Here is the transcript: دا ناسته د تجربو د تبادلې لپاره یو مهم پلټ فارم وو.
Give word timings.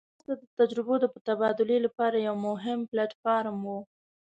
دا 0.03 0.03
ناسته 0.27 0.33
د 0.39 0.43
تجربو 0.59 0.93
د 1.03 1.05
تبادلې 1.27 1.77
لپاره 1.85 2.25
یو 2.27 2.35
مهم 2.47 2.79
پلټ 2.91 3.11
فارم 3.21 3.57
وو. 3.67 3.79